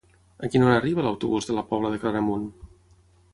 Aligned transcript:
A 0.45 0.47
quina 0.53 0.65
hora 0.67 0.77
arriba 0.77 1.05
l'autobús 1.07 1.49
de 1.51 1.59
la 1.59 1.65
Pobla 1.75 1.93
de 1.93 2.01
Claramunt? 2.05 2.49